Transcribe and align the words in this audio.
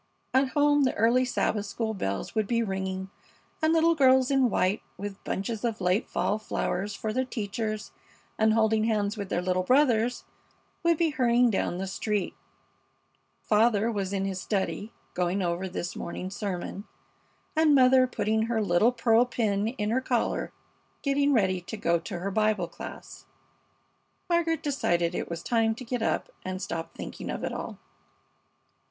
At 0.33 0.49
home 0.57 0.81
the 0.83 0.95
early 0.95 1.25
Sabbath 1.25 1.67
school 1.67 1.93
bells 1.93 2.33
would 2.33 2.47
be 2.47 2.63
ringing, 2.63 3.11
and 3.61 3.71
little 3.71 3.93
girls 3.93 4.31
in 4.31 4.49
white, 4.49 4.81
with 4.97 5.23
bunches 5.23 5.63
of 5.63 5.79
late 5.79 6.09
fall 6.09 6.39
flowers 6.39 6.95
for 6.95 7.13
their 7.13 7.23
teachers, 7.23 7.91
and 8.35 8.53
holding 8.53 8.85
hands 8.85 9.15
with 9.15 9.29
their 9.29 9.43
little 9.43 9.61
brothers, 9.61 10.23
would 10.81 10.97
be 10.97 11.11
hurrying 11.11 11.51
down 11.51 11.77
the 11.77 11.85
street. 11.85 12.33
Father 13.43 13.91
was 13.91 14.11
in 14.11 14.25
his 14.25 14.41
study, 14.41 14.91
going 15.13 15.43
over 15.43 15.65
his 15.65 15.95
morning 15.95 16.31
sermon, 16.31 16.85
and 17.55 17.75
mother 17.75 18.07
putting 18.07 18.47
her 18.47 18.59
little 18.59 18.91
pearl 18.91 19.23
pin 19.23 19.67
in 19.67 19.91
her 19.91 20.01
collar, 20.01 20.51
getting 21.03 21.31
ready 21.31 21.61
to 21.61 21.77
go 21.77 21.99
to 21.99 22.17
her 22.17 22.31
Bible 22.31 22.67
class. 22.67 23.27
Margaret 24.27 24.63
decided 24.63 25.13
it 25.13 25.29
was 25.29 25.43
time 25.43 25.75
to 25.75 25.85
get 25.85 26.01
up 26.01 26.31
and 26.43 26.59
stop 26.59 26.95
thinking 26.95 27.29
of 27.29 27.43
it 27.43 27.53
all. 27.53 27.77